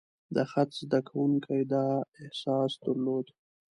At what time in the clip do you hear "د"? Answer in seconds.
0.35-0.37